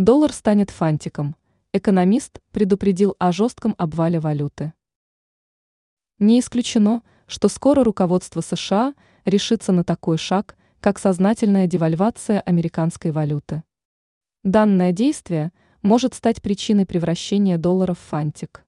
Доллар 0.00 0.32
станет 0.32 0.70
фантиком. 0.70 1.36
Экономист 1.74 2.40
предупредил 2.52 3.16
о 3.18 3.32
жестком 3.32 3.74
обвале 3.76 4.18
валюты. 4.18 4.72
Не 6.18 6.40
исключено, 6.40 7.02
что 7.26 7.48
скоро 7.48 7.84
руководство 7.84 8.40
США 8.40 8.94
решится 9.26 9.72
на 9.72 9.84
такой 9.84 10.16
шаг, 10.16 10.56
как 10.80 10.98
сознательная 10.98 11.66
девальвация 11.66 12.40
американской 12.40 13.10
валюты. 13.10 13.62
Данное 14.42 14.92
действие 14.92 15.52
может 15.82 16.14
стать 16.14 16.40
причиной 16.40 16.86
превращения 16.86 17.58
доллара 17.58 17.92
в 17.92 17.98
фантик. 17.98 18.64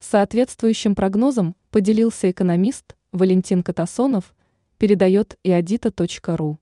Соответствующим 0.00 0.96
прогнозом 0.96 1.54
поделился 1.70 2.28
экономист 2.28 2.96
Валентин 3.12 3.62
Катасонов, 3.62 4.34
передает 4.78 5.38
иодита.ру. 5.44 6.58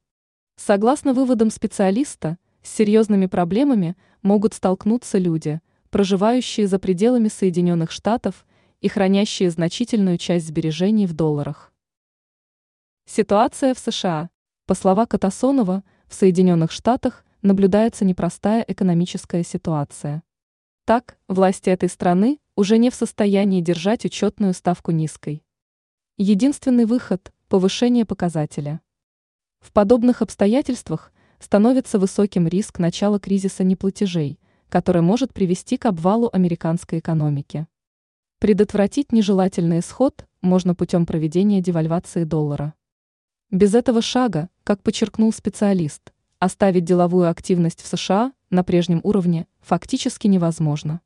Согласно 0.56 1.14
выводам 1.14 1.48
специалиста, 1.48 2.36
с 2.64 2.70
серьезными 2.70 3.26
проблемами 3.26 3.94
могут 4.22 4.54
столкнуться 4.54 5.18
люди, 5.18 5.60
проживающие 5.90 6.66
за 6.66 6.78
пределами 6.78 7.28
Соединенных 7.28 7.92
Штатов 7.92 8.46
и 8.80 8.88
хранящие 8.88 9.50
значительную 9.50 10.18
часть 10.18 10.46
сбережений 10.46 11.06
в 11.06 11.12
долларах. 11.12 11.72
Ситуация 13.04 13.74
в 13.74 13.78
США. 13.78 14.30
По 14.66 14.74
словам 14.74 15.06
Катасонова, 15.06 15.84
в 16.08 16.14
Соединенных 16.14 16.72
Штатах 16.72 17.24
наблюдается 17.42 18.06
непростая 18.06 18.64
экономическая 18.66 19.44
ситуация. 19.44 20.22
Так, 20.86 21.18
власти 21.28 21.68
этой 21.68 21.90
страны 21.90 22.40
уже 22.56 22.78
не 22.78 22.88
в 22.88 22.94
состоянии 22.94 23.60
держать 23.60 24.06
учетную 24.06 24.54
ставку 24.54 24.90
низкой. 24.90 25.44
Единственный 26.16 26.86
выход– 26.86 27.30
повышение 27.48 28.06
показателя. 28.06 28.80
В 29.60 29.70
подобных 29.70 30.22
обстоятельствах 30.22 31.12
становится 31.44 31.98
высоким 31.98 32.48
риск 32.48 32.78
начала 32.78 33.20
кризиса 33.20 33.64
неплатежей, 33.64 34.40
который 34.70 35.02
может 35.02 35.34
привести 35.34 35.76
к 35.76 35.84
обвалу 35.84 36.30
американской 36.32 37.00
экономики. 37.00 37.66
Предотвратить 38.38 39.12
нежелательный 39.12 39.80
исход 39.80 40.26
можно 40.40 40.74
путем 40.74 41.04
проведения 41.04 41.60
девальвации 41.60 42.24
доллара. 42.24 42.72
Без 43.50 43.74
этого 43.74 44.00
шага, 44.00 44.48
как 44.64 44.82
подчеркнул 44.82 45.34
специалист, 45.34 46.14
оставить 46.38 46.86
деловую 46.86 47.28
активность 47.28 47.82
в 47.82 47.86
США 47.88 48.32
на 48.48 48.64
прежнем 48.64 49.00
уровне 49.02 49.46
фактически 49.60 50.26
невозможно. 50.26 51.02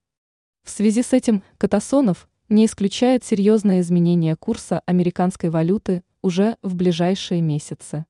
В 0.63 0.71
связи 0.71 1.03
с 1.03 1.13
этим 1.13 1.43
Катасонов 1.59 2.29
не 2.49 2.67
исключает 2.67 3.25
серьезное 3.25 3.81
изменение 3.81 4.37
курса 4.37 4.83
американской 4.87 5.51
валюты 5.51 6.05
уже 6.23 6.57
в 6.63 6.77
ближайшие 6.77 7.41
месяцы. 7.41 8.07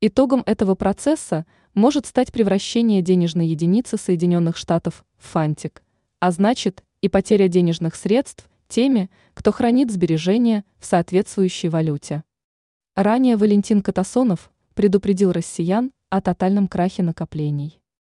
Итогом 0.00 0.42
этого 0.46 0.74
процесса 0.74 1.46
может 1.74 2.06
стать 2.06 2.32
превращение 2.32 3.02
денежной 3.02 3.48
единицы 3.48 3.96
Соединенных 3.96 4.56
Штатов 4.56 5.04
в 5.16 5.26
фантик, 5.26 5.82
а 6.20 6.30
значит 6.30 6.84
и 7.00 7.08
потеря 7.08 7.48
денежных 7.48 7.94
средств 7.94 8.48
теми, 8.68 9.10
кто 9.34 9.52
хранит 9.52 9.90
сбережения 9.90 10.64
в 10.78 10.86
соответствующей 10.86 11.68
валюте. 11.68 12.24
Ранее 12.94 13.36
Валентин 13.36 13.82
Катасонов 13.82 14.50
предупредил 14.74 15.32
россиян 15.32 15.90
о 16.10 16.20
тотальном 16.20 16.68
крахе 16.68 17.02
накоплений. 17.02 17.80